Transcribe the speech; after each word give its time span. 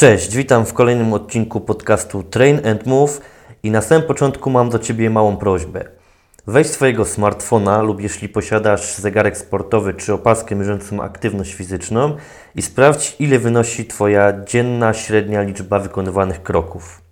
Cześć, 0.00 0.36
witam 0.36 0.66
w 0.66 0.72
kolejnym 0.72 1.12
odcinku 1.12 1.60
podcastu 1.60 2.22
Train 2.22 2.66
and 2.66 2.86
Move 2.86 3.20
i 3.62 3.70
na 3.70 3.82
samym 3.82 4.06
początku 4.06 4.50
mam 4.50 4.70
do 4.70 4.78
Ciebie 4.78 5.10
małą 5.10 5.36
prośbę. 5.36 5.84
Weź 6.46 6.66
swojego 6.66 7.04
smartfona 7.04 7.82
lub 7.82 8.00
jeśli 8.00 8.28
posiadasz 8.28 8.94
zegarek 8.94 9.38
sportowy 9.38 9.94
czy 9.94 10.12
opaskę 10.12 10.54
mierzącą 10.54 11.02
aktywność 11.02 11.54
fizyczną 11.54 12.16
i 12.54 12.62
sprawdź 12.62 13.16
ile 13.18 13.38
wynosi 13.38 13.84
Twoja 13.84 14.44
dzienna 14.44 14.94
średnia 14.94 15.42
liczba 15.42 15.78
wykonywanych 15.78 16.42
kroków. 16.42 17.02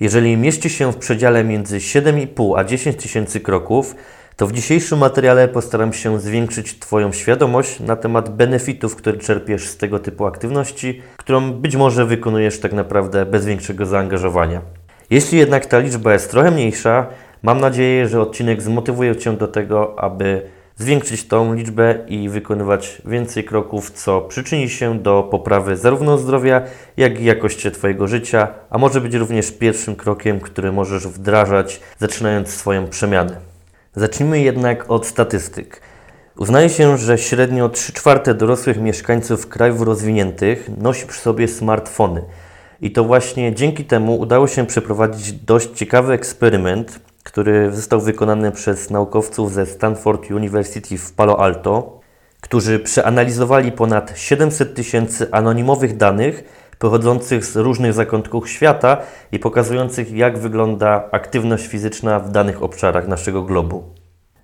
Jeżeli 0.00 0.36
mieści 0.36 0.70
się 0.70 0.92
w 0.92 0.96
przedziale 0.96 1.44
między 1.44 1.78
7,5 1.78 2.58
a 2.58 2.64
10 2.64 2.96
tysięcy 2.96 3.40
kroków, 3.40 3.94
to 4.40 4.46
w 4.46 4.52
dzisiejszym 4.52 4.98
materiale 4.98 5.48
postaram 5.48 5.92
się 5.92 6.20
zwiększyć 6.20 6.78
Twoją 6.78 7.12
świadomość 7.12 7.80
na 7.80 7.96
temat 7.96 8.36
benefitów, 8.36 8.96
które 8.96 9.18
czerpiesz 9.18 9.68
z 9.68 9.76
tego 9.76 9.98
typu 9.98 10.26
aktywności, 10.26 11.02
którą 11.16 11.52
być 11.52 11.76
może 11.76 12.06
wykonujesz 12.06 12.60
tak 12.60 12.72
naprawdę 12.72 13.26
bez 13.26 13.46
większego 13.46 13.86
zaangażowania. 13.86 14.60
Jeśli 15.10 15.38
jednak 15.38 15.66
ta 15.66 15.78
liczba 15.78 16.12
jest 16.12 16.30
trochę 16.30 16.50
mniejsza, 16.50 17.06
mam 17.42 17.60
nadzieję, 17.60 18.08
że 18.08 18.20
odcinek 18.20 18.62
zmotywuje 18.62 19.16
Cię 19.16 19.32
do 19.36 19.48
tego, 19.48 19.98
aby 19.98 20.42
zwiększyć 20.76 21.28
tą 21.28 21.54
liczbę 21.54 21.94
i 22.08 22.28
wykonywać 22.28 23.02
więcej 23.04 23.44
kroków, 23.44 23.90
co 23.90 24.20
przyczyni 24.20 24.68
się 24.68 24.98
do 24.98 25.28
poprawy 25.30 25.76
zarówno 25.76 26.18
zdrowia, 26.18 26.62
jak 26.96 27.20
i 27.20 27.24
jakości 27.24 27.70
Twojego 27.70 28.06
życia, 28.06 28.48
a 28.70 28.78
może 28.78 29.00
być 29.00 29.14
również 29.14 29.52
pierwszym 29.52 29.96
krokiem, 29.96 30.40
który 30.40 30.72
możesz 30.72 31.08
wdrażać, 31.08 31.80
zaczynając 31.98 32.48
swoją 32.48 32.86
przemianę. 32.86 33.49
Zacznijmy 33.96 34.40
jednak 34.40 34.90
od 34.90 35.06
statystyk. 35.06 35.80
Uznaje 36.38 36.68
się, 36.68 36.98
że 36.98 37.18
średnio 37.18 37.68
3 37.68 37.92
czwarte 37.92 38.34
dorosłych 38.34 38.80
mieszkańców 38.80 39.48
krajów 39.48 39.82
rozwiniętych 39.82 40.70
nosi 40.78 41.06
przy 41.06 41.20
sobie 41.20 41.48
smartfony. 41.48 42.22
I 42.80 42.92
to 42.92 43.04
właśnie 43.04 43.54
dzięki 43.54 43.84
temu 43.84 44.18
udało 44.18 44.46
się 44.46 44.66
przeprowadzić 44.66 45.32
dość 45.32 45.70
ciekawy 45.74 46.12
eksperyment, 46.12 47.00
który 47.22 47.72
został 47.72 48.00
wykonany 48.00 48.52
przez 48.52 48.90
naukowców 48.90 49.52
ze 49.52 49.66
Stanford 49.66 50.30
University 50.30 50.98
w 50.98 51.12
Palo 51.12 51.40
Alto, 51.40 52.00
którzy 52.40 52.78
przeanalizowali 52.78 53.72
ponad 53.72 54.12
700 54.16 54.74
tysięcy 54.74 55.28
anonimowych 55.32 55.96
danych 55.96 56.44
pochodzących 56.80 57.44
z 57.44 57.56
różnych 57.56 57.92
zakątków 57.92 58.48
świata 58.48 58.96
i 59.32 59.38
pokazujących, 59.38 60.12
jak 60.12 60.38
wygląda 60.38 61.08
aktywność 61.12 61.66
fizyczna 61.66 62.20
w 62.20 62.30
danych 62.30 62.62
obszarach 62.62 63.08
naszego 63.08 63.42
globu. 63.42 63.82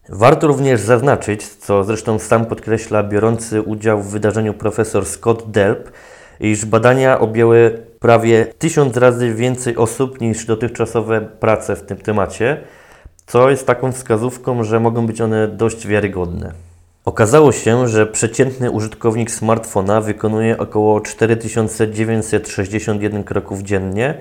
Warto 0.09 0.47
również 0.47 0.81
zaznaczyć, 0.81 1.49
co 1.49 1.85
zresztą 1.85 2.19
sam 2.19 2.47
podkreśla 2.47 3.03
biorący 3.03 3.63
udział 3.63 4.03
w 4.03 4.11
wydarzeniu 4.11 4.55
profesor 4.55 5.07
Scott 5.07 5.51
Delp, 5.51 5.91
iż 6.41 6.65
badania 6.65 7.21
objęły 7.21 7.83
prawie 8.01 8.47
tysiąc 8.59 8.97
razy 8.97 9.35
więcej 9.35 9.77
osób 9.77 10.21
niż 10.21 10.47
dotychczasowe 10.47 11.21
prace 11.21 11.77
w 11.77 11.83
tym 11.83 11.97
temacie, 11.97 12.61
co 13.27 13.51
jest 13.51 13.67
taką 13.67 13.93
wskazówką, 13.93 14.65
że 14.65 14.81
mogą 14.81 15.07
być 15.07 15.21
one 15.21 15.49
dość 15.49 15.87
wiarygodne. 15.87 16.53
Okazało 17.07 17.53
się, 17.53 17.89
że 17.89 18.07
przeciętny 18.07 18.71
użytkownik 18.71 19.31
smartfona 19.31 20.01
wykonuje 20.01 20.59
około 20.59 21.01
4961 21.01 23.25
kroków 23.25 23.63
dziennie, 23.63 24.15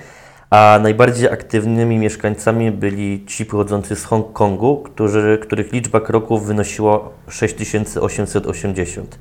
a 0.50 0.80
najbardziej 0.84 1.30
aktywnymi 1.30 1.98
mieszkańcami 1.98 2.72
byli 2.72 3.26
ci 3.26 3.46
pochodzący 3.46 3.96
z 3.96 4.04
Hongkongu, 4.04 4.78
którzy, 4.78 5.40
których 5.42 5.74
liczba 5.74 6.02
kroków 6.02 6.46
wynosiła 6.46 7.10
6880. 7.30 9.20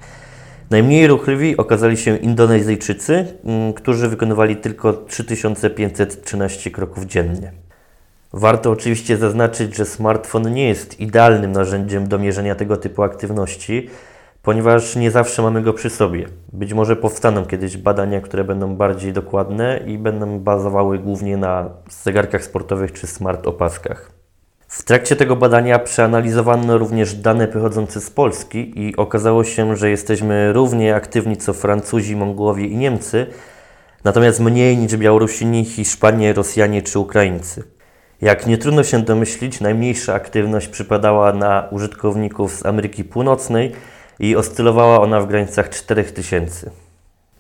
Najmniej 0.70 1.07
ruchliwi 1.07 1.57
okazali 1.57 1.97
się 1.97 2.17
Indonezyjczycy, 2.17 3.27
mm, 3.45 3.73
którzy 3.73 4.09
wykonywali 4.09 4.57
tylko 4.57 4.92
3513 4.92 6.70
kroków 6.70 7.05
dziennie. 7.05 7.64
Warto 8.36 8.70
oczywiście 8.70 9.17
zaznaczyć, 9.17 9.77
że 9.77 9.84
smartfon 9.84 10.52
nie 10.52 10.68
jest 10.68 11.00
idealnym 11.00 11.52
narzędziem 11.52 12.08
do 12.08 12.18
mierzenia 12.18 12.55
tego 12.55 12.77
typu 12.77 13.02
aktywności, 13.02 13.90
ponieważ 14.42 14.96
nie 14.96 15.11
zawsze 15.11 15.42
mamy 15.42 15.62
go 15.62 15.72
przy 15.72 15.90
sobie. 15.90 16.27
Być 16.52 16.72
może 16.72 16.96
powstaną 16.96 17.45
kiedyś 17.45 17.77
badania, 17.77 18.20
które 18.20 18.45
będą 18.45 18.77
bardziej 18.77 19.12
dokładne 19.12 19.80
i 19.86 19.98
będą 19.98 20.39
bazowały 20.39 20.98
głównie 20.98 21.36
na 21.36 21.70
zegarkach 21.89 22.45
sportowych 22.45 22.92
czy 22.92 23.06
smart 23.06 23.46
opaskach. 23.46 24.11
W 24.68 24.83
trakcie 24.83 25.16
tego 25.16 25.36
badania 25.36 25.78
przeanalizowano 25.78 26.78
również 26.78 27.14
dane 27.14 27.48
pochodzące 27.48 28.01
z 28.01 28.11
Polski 28.11 28.80
i 28.80 28.96
okazało 28.96 29.45
się, 29.45 29.77
że 29.77 29.90
jesteśmy 29.90 30.52
równie 30.52 30.95
aktywni 30.95 31.36
co 31.36 31.52
Francuzi, 31.52 32.16
Mongołowie 32.16 32.66
i 32.66 32.77
Niemcy, 32.77 33.27
natomiast 34.05 34.40
mniej 34.40 34.77
niż 34.77 34.96
Białorusini, 34.96 35.64
Hiszpanie, 35.64 36.33
Rosjanie 36.33 36.83
czy 36.83 36.98
Ukraińcy. 36.98 37.73
Jak 38.23 38.47
nie 38.47 38.58
trudno 38.58 38.85
się 38.85 39.02
domyślić, 39.02 39.61
najmniejsza 39.61 40.14
aktywność 40.14 40.69
przypadała 40.69 41.33
na 41.33 41.69
użytkowników 41.70 42.55
z 42.55 42.67
Ameryki 42.67 43.05
Północnej 43.05 43.73
i 44.19 44.36
oscylowała 44.36 45.01
ona 45.01 45.20
w 45.20 45.27
granicach 45.27 45.70
4000. 45.70 46.70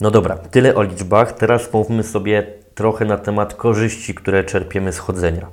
No 0.00 0.10
dobra, 0.10 0.38
tyle 0.38 0.74
o 0.74 0.82
liczbach. 0.82 1.32
Teraz 1.32 1.68
pomówmy 1.68 2.02
sobie 2.02 2.46
trochę 2.74 3.04
na 3.04 3.16
temat 3.16 3.54
korzyści, 3.54 4.14
które 4.14 4.44
czerpiemy 4.44 4.92
z 4.92 4.98
chodzenia. 4.98 5.46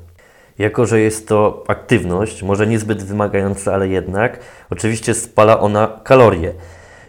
Jako, 0.59 0.86
że 0.86 1.00
jest 1.00 1.28
to 1.28 1.64
aktywność, 1.68 2.44
może 2.44 2.68
niezbyt 2.68 3.03
wymagająca, 3.03 3.74
ale 3.74 3.88
jednak, 3.88 4.40
oczywiście 4.70 5.14
spala 5.14 5.59
ona 5.59 6.00
kalorie. 6.03 6.53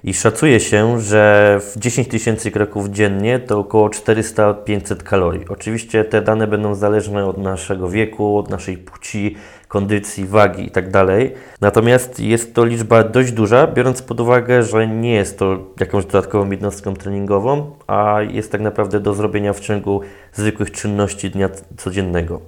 I 0.05 0.15
szacuje 0.15 0.61
się, 0.61 1.01
że 1.01 1.59
w 1.61 1.79
10 1.79 2.09
tysięcy 2.09 2.51
kroków 2.51 2.89
dziennie 2.89 3.39
to 3.39 3.59
około 3.59 3.89
400-500 3.89 4.97
kalorii. 4.97 5.45
Oczywiście 5.49 6.05
te 6.05 6.23
dane 6.23 6.47
będą 6.47 6.75
zależne 6.75 7.27
od 7.27 7.39
naszego 7.39 7.89
wieku, 7.89 8.39
od 8.39 8.51
naszej 8.51 8.79
płci, 8.79 9.37
kondycji, 9.69 10.27
wagi 10.27 10.65
itd. 10.65 10.91
Tak 10.91 11.09
Natomiast 11.61 12.21
jest 12.21 12.55
to 12.55 12.65
liczba 12.65 13.05
dość 13.05 13.33
duża, 13.33 13.67
biorąc 13.67 14.03
pod 14.03 14.21
uwagę, 14.21 14.63
że 14.63 14.87
nie 14.87 15.15
jest 15.15 15.39
to 15.39 15.59
jakąś 15.81 16.05
dodatkową 16.05 16.51
jednostką 16.51 16.95
treningową, 16.95 17.71
a 17.87 18.19
jest 18.31 18.53
tak 18.53 18.61
naprawdę 18.61 19.01
do 19.01 19.15
zrobienia 19.15 19.53
w 19.53 19.61
ciągu 19.61 20.01
zwykłych 20.33 20.71
czynności 20.71 21.31
dnia 21.31 21.49
codziennego. 21.77 22.41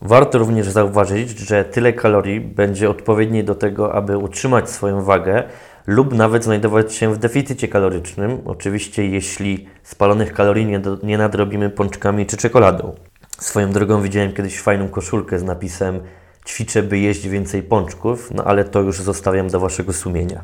Warto 0.00 0.38
również 0.38 0.68
zauważyć, 0.68 1.38
że 1.38 1.64
tyle 1.64 1.92
kalorii 1.92 2.40
będzie 2.40 2.90
odpowiednie 2.90 3.44
do 3.44 3.54
tego, 3.54 3.94
aby 3.94 4.18
utrzymać 4.18 4.70
swoją 4.70 5.02
wagę 5.02 5.42
lub 5.86 6.14
nawet 6.14 6.44
znajdować 6.44 6.94
się 6.94 7.14
w 7.14 7.18
deficycie 7.18 7.68
kalorycznym, 7.68 8.38
oczywiście 8.44 9.06
jeśli 9.06 9.68
spalonych 9.82 10.32
kalorii 10.32 10.66
nie, 10.66 10.78
do, 10.78 10.98
nie 11.02 11.18
nadrobimy 11.18 11.70
pączkami 11.70 12.26
czy 12.26 12.36
czekoladą. 12.36 12.94
Swoją 13.38 13.70
drogą 13.70 14.02
widziałem 14.02 14.32
kiedyś 14.32 14.60
fajną 14.60 14.88
koszulkę 14.88 15.38
z 15.38 15.42
napisem 15.42 16.00
ćwiczę, 16.46 16.82
by 16.82 16.98
jeść 16.98 17.28
więcej 17.28 17.62
pączków, 17.62 18.30
no 18.34 18.44
ale 18.44 18.64
to 18.64 18.80
już 18.80 19.00
zostawiam 19.00 19.48
do 19.48 19.60
Waszego 19.60 19.92
sumienia. 19.92 20.42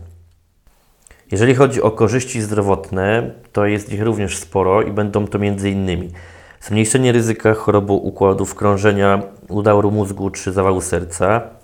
Jeżeli 1.30 1.54
chodzi 1.54 1.82
o 1.82 1.90
korzyści 1.90 2.42
zdrowotne, 2.42 3.30
to 3.52 3.66
jest 3.66 3.92
ich 3.92 4.02
również 4.02 4.38
sporo 4.38 4.82
i 4.82 4.92
będą 4.92 5.26
to 5.26 5.38
m.in. 5.38 6.10
zmniejszenie 6.60 7.12
ryzyka 7.12 7.54
choroby 7.54 7.92
układów 7.92 8.54
krążenia, 8.54 9.22
udaru 9.48 9.90
mózgu 9.90 10.30
czy 10.30 10.52
zawału 10.52 10.80
serca, 10.80 11.59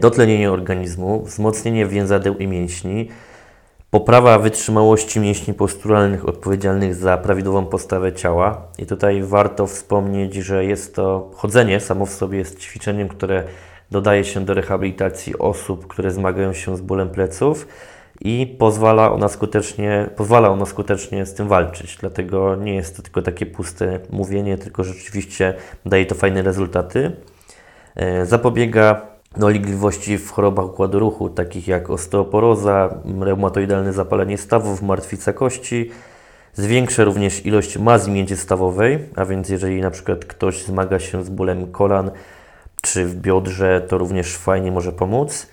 dotlenienie 0.00 0.52
organizmu, 0.52 1.22
wzmocnienie 1.22 1.86
więzadeł 1.86 2.36
i 2.36 2.46
mięśni, 2.46 3.08
poprawa 3.90 4.38
wytrzymałości 4.38 5.20
mięśni 5.20 5.54
posturalnych 5.54 6.28
odpowiedzialnych 6.28 6.94
za 6.94 7.16
prawidłową 7.16 7.66
postawę 7.66 8.12
ciała. 8.12 8.62
I 8.78 8.86
tutaj 8.86 9.22
warto 9.22 9.66
wspomnieć, 9.66 10.34
że 10.34 10.64
jest 10.64 10.94
to 10.94 11.30
chodzenie 11.34 11.80
samo 11.80 12.06
w 12.06 12.10
sobie 12.10 12.38
jest 12.38 12.58
ćwiczeniem, 12.58 13.08
które 13.08 13.44
dodaje 13.90 14.24
się 14.24 14.44
do 14.44 14.54
rehabilitacji 14.54 15.38
osób, 15.38 15.86
które 15.86 16.10
zmagają 16.10 16.52
się 16.52 16.76
z 16.76 16.80
bólem 16.80 17.08
pleców 17.08 17.68
i 18.20 18.56
pozwala 18.58 19.12
ono 19.12 19.28
skutecznie, 19.28 20.08
pozwala 20.16 20.48
ono 20.48 20.66
skutecznie 20.66 21.26
z 21.26 21.34
tym 21.34 21.48
walczyć. 21.48 21.96
Dlatego 22.00 22.56
nie 22.56 22.74
jest 22.74 22.96
to 22.96 23.02
tylko 23.02 23.22
takie 23.22 23.46
puste 23.46 24.00
mówienie, 24.10 24.58
tylko 24.58 24.84
rzeczywiście 24.84 25.54
daje 25.86 26.06
to 26.06 26.14
fajne 26.14 26.42
rezultaty. 26.42 27.12
E, 27.96 28.26
zapobiega 28.26 29.13
dolegliwości 29.36 30.18
w 30.18 30.30
chorobach 30.30 30.66
układu 30.66 30.98
ruchu, 30.98 31.30
takich 31.30 31.68
jak 31.68 31.90
osteoporoza, 31.90 32.94
reumatoidalne 33.20 33.92
zapalenie 33.92 34.38
stawów, 34.38 34.82
martwica 34.82 35.32
kości. 35.32 35.90
Zwiększa 36.54 37.04
również 37.04 37.46
ilość 37.46 37.78
mazy 37.78 38.10
międzystawowej, 38.10 38.98
a 39.16 39.24
więc 39.24 39.48
jeżeli 39.48 39.80
na 39.80 39.90
przykład 39.90 40.24
ktoś 40.24 40.64
zmaga 40.64 40.98
się 40.98 41.24
z 41.24 41.28
bólem 41.28 41.72
kolan 41.72 42.10
czy 42.82 43.06
w 43.06 43.16
biodrze, 43.16 43.80
to 43.88 43.98
również 43.98 44.36
fajnie 44.36 44.72
może 44.72 44.92
pomóc. 44.92 45.46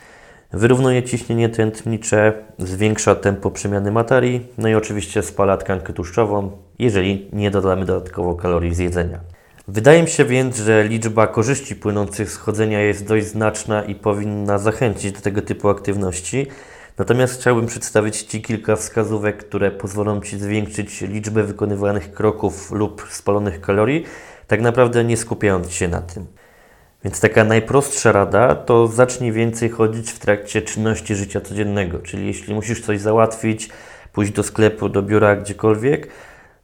Wyrównuje 0.53 1.03
ciśnienie 1.03 1.49
tętnicze, 1.49 2.33
zwiększa 2.59 3.15
tempo 3.15 3.51
przemiany 3.51 3.91
materii, 3.91 4.47
no 4.57 4.67
i 4.67 4.75
oczywiście 4.75 5.23
spala 5.23 5.57
tkankę 5.57 5.93
tłuszczową, 5.93 6.51
jeżeli 6.79 7.29
nie 7.33 7.51
dodamy 7.51 7.85
dodatkowo 7.85 8.35
kalorii 8.35 8.75
z 8.75 8.77
jedzenia. 8.77 9.19
Wydaje 9.73 10.01
mi 10.01 10.09
się 10.09 10.25
więc, 10.25 10.57
że 10.57 10.83
liczba 10.83 11.27
korzyści 11.27 11.75
płynących 11.75 12.31
z 12.31 12.37
chodzenia 12.37 12.81
jest 12.81 13.05
dość 13.05 13.25
znaczna 13.25 13.83
i 13.83 13.95
powinna 13.95 14.57
zachęcić 14.57 15.11
do 15.11 15.21
tego 15.21 15.41
typu 15.41 15.69
aktywności. 15.69 16.47
Natomiast 16.97 17.41
chciałbym 17.41 17.65
przedstawić 17.65 18.21
Ci 18.21 18.41
kilka 18.41 18.75
wskazówek, 18.75 19.37
które 19.37 19.71
pozwolą 19.71 20.21
Ci 20.21 20.39
zwiększyć 20.39 21.01
liczbę 21.01 21.43
wykonywanych 21.43 22.13
kroków 22.13 22.71
lub 22.71 23.07
spalonych 23.09 23.61
kalorii, 23.61 24.05
tak 24.47 24.61
naprawdę 24.61 25.03
nie 25.03 25.17
skupiając 25.17 25.71
się 25.71 25.87
na 25.87 26.01
tym. 26.01 26.25
Więc 27.03 27.19
taka 27.19 27.43
najprostsza 27.43 28.11
rada 28.11 28.55
to 28.55 28.87
zacznij 28.87 29.31
więcej 29.31 29.69
chodzić 29.69 30.11
w 30.11 30.19
trakcie 30.19 30.61
czynności 30.61 31.15
życia 31.15 31.41
codziennego, 31.41 31.99
czyli 31.99 32.27
jeśli 32.27 32.53
musisz 32.53 32.81
coś 32.81 32.99
załatwić, 32.99 33.69
pójść 34.13 34.31
do 34.31 34.43
sklepu, 34.43 34.89
do 34.89 35.01
biura, 35.01 35.35
gdziekolwiek, 35.35 36.07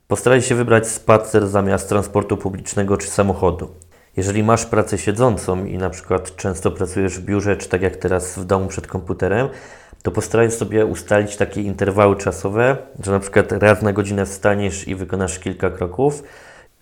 postaraj 0.07 0.42
się 0.42 0.56
wybrać 0.56 0.88
spacer 0.88 1.48
zamiast 1.48 1.89
transportu 1.89 2.38
publicznego 2.38 2.98
czy 2.98 3.07
samochodu. 3.07 3.69
Jeżeli 4.18 4.44
masz 4.44 4.65
pracę 4.65 4.98
siedzącą 4.98 5.65
i 5.65 5.77
na 5.77 5.89
przykład 5.89 6.36
często 6.36 6.71
pracujesz 6.71 7.19
w 7.19 7.25
biurze, 7.25 7.57
czy 7.57 7.69
tak 7.69 7.81
jak 7.81 7.95
teraz 7.95 8.39
w 8.39 8.45
domu 8.45 8.68
przed 8.68 8.88
komputerem, 8.88 9.50
to 10.04 10.12
postaraj 10.12 10.51
sobie 10.51 10.86
ustalić 10.86 11.36
takie 11.36 11.62
interwały 11.62 12.15
czasowe, 12.15 12.77
że 13.04 13.12
na 13.12 13.19
przykład 13.19 13.51
raz 13.51 13.81
na 13.81 13.94
godzinę 13.94 14.25
wstaniesz 14.25 14.88
i 14.88 14.95
wykonasz 14.95 15.39
kilka 15.39 15.69
kroków. 15.69 16.24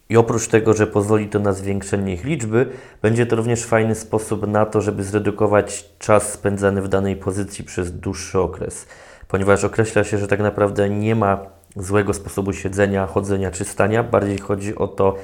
I 0.10 0.18
oprócz 0.18 0.48
tego, 0.48 0.74
że 0.74 0.88
pozwoli 0.88 1.30
to 1.30 1.40
na 1.40 1.54
zwiększenie 1.54 2.14
ich 2.14 2.24
liczby, 2.24 2.70
będzie 3.02 3.26
to 3.26 3.36
również 3.36 3.64
fajny 3.64 3.96
sposób 3.96 4.48
na 4.48 4.66
to, 4.66 4.82
żeby 4.82 5.04
zredukować 5.04 5.90
czas 6.00 6.34
spędzany 6.34 6.82
w 6.82 6.88
danej 6.88 7.16
pozycji 7.16 7.64
przez 7.64 7.92
dłuższy 7.92 8.40
okres. 8.40 8.88
Ponieważ 9.28 9.64
określa 9.64 10.04
się, 10.04 10.18
że 10.18 10.28
tak 10.28 10.40
naprawdę 10.40 10.90
nie 10.90 11.16
ma 11.16 11.55
złego 11.76 12.14
sposobu 12.14 12.54
siedzenia, 12.54 13.08
chodzenia 13.08 13.52
czy 13.52 13.66
stania, 13.66 14.04
bardziej 14.04 14.38
chodzi 14.38 14.76
o 14.76 14.88
to, 14.88 15.16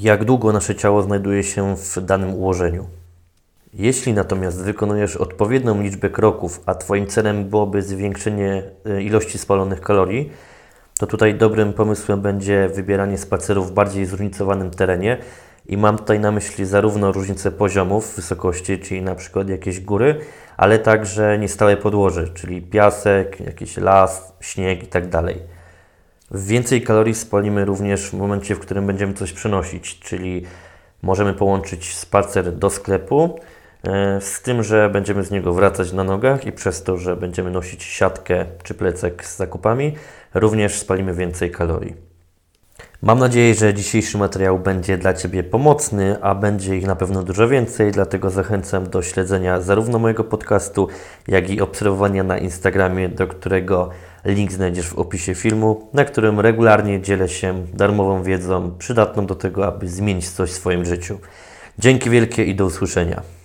jak 0.00 0.24
długo 0.24 0.52
nasze 0.52 0.74
ciało 0.74 1.02
znajduje 1.02 1.42
się 1.42 1.76
w 1.76 2.00
danym 2.00 2.34
ułożeniu. 2.34 2.86
Jeśli 3.74 4.12
natomiast 4.12 4.62
wykonujesz 4.62 5.16
odpowiednią 5.16 5.82
liczbę 5.82 6.10
kroków, 6.10 6.60
a 6.66 6.74
Twoim 6.74 7.06
celem 7.06 7.44
byłoby 7.44 7.82
zwiększenie 7.82 8.62
y, 8.86 9.02
ilości 9.02 9.38
spalonych 9.38 9.80
kalorii, 9.80 10.32
to 10.98 11.06
tutaj 11.06 11.34
dobrym 11.34 11.72
pomysłem 11.72 12.20
będzie 12.20 12.68
wybieranie 12.68 13.18
spacerów 13.18 13.70
w 13.70 13.72
bardziej 13.72 14.06
zróżnicowanym 14.06 14.70
terenie 14.70 15.18
i 15.66 15.76
mam 15.76 15.98
tutaj 15.98 16.20
na 16.20 16.32
myśli 16.32 16.66
zarówno 16.66 17.12
różnice 17.12 17.50
poziomów, 17.50 18.16
wysokości, 18.16 18.78
czyli 18.78 19.02
na 19.02 19.14
przykład 19.14 19.48
jakieś 19.48 19.80
góry, 19.80 20.20
ale 20.56 20.78
także 20.78 21.38
niestałe 21.38 21.76
podłoże, 21.76 22.28
czyli 22.28 22.62
piasek, 22.62 23.40
jakiś 23.40 23.76
las, 23.76 24.32
śnieg 24.40 24.82
itd. 24.82 25.22
Więcej 26.30 26.82
kalorii 26.82 27.14
spalimy 27.14 27.64
również 27.64 28.10
w 28.10 28.14
momencie, 28.14 28.54
w 28.54 28.58
którym 28.58 28.86
będziemy 28.86 29.14
coś 29.14 29.32
przenosić, 29.32 29.98
czyli 29.98 30.42
możemy 31.02 31.34
połączyć 31.34 31.94
spacer 31.94 32.52
do 32.52 32.70
sklepu 32.70 33.40
e, 33.84 34.20
z 34.20 34.42
tym, 34.42 34.62
że 34.62 34.90
będziemy 34.90 35.24
z 35.24 35.30
niego 35.30 35.54
wracać 35.54 35.92
na 35.92 36.04
nogach 36.04 36.46
i 36.46 36.52
przez 36.52 36.82
to, 36.82 36.96
że 36.96 37.16
będziemy 37.16 37.50
nosić 37.50 37.82
siatkę 37.84 38.46
czy 38.62 38.74
plecek 38.74 39.24
z 39.24 39.36
zakupami, 39.36 39.96
również 40.34 40.78
spalimy 40.78 41.14
więcej 41.14 41.50
kalorii. 41.50 42.09
Mam 43.02 43.18
nadzieję, 43.18 43.54
że 43.54 43.74
dzisiejszy 43.74 44.18
materiał 44.18 44.58
będzie 44.58 44.98
dla 44.98 45.14
Ciebie 45.14 45.42
pomocny, 45.42 46.16
a 46.22 46.34
będzie 46.34 46.76
ich 46.76 46.86
na 46.86 46.96
pewno 46.96 47.22
dużo 47.22 47.48
więcej, 47.48 47.92
dlatego 47.92 48.30
zachęcam 48.30 48.90
do 48.90 49.02
śledzenia 49.02 49.60
zarówno 49.60 49.98
mojego 49.98 50.24
podcastu, 50.24 50.88
jak 51.28 51.50
i 51.50 51.60
obserwowania 51.60 52.24
na 52.24 52.38
Instagramie, 52.38 53.08
do 53.08 53.26
którego 53.26 53.90
link 54.24 54.52
znajdziesz 54.52 54.88
w 54.88 54.98
opisie 54.98 55.34
filmu, 55.34 55.88
na 55.92 56.04
którym 56.04 56.40
regularnie 56.40 57.00
dzielę 57.00 57.28
się 57.28 57.66
darmową 57.74 58.22
wiedzą 58.22 58.74
przydatną 58.78 59.26
do 59.26 59.34
tego, 59.34 59.66
aby 59.66 59.88
zmienić 59.88 60.30
coś 60.30 60.50
w 60.50 60.54
swoim 60.54 60.84
życiu. 60.84 61.18
Dzięki 61.78 62.10
wielkie 62.10 62.44
i 62.44 62.54
do 62.54 62.64
usłyszenia. 62.64 63.39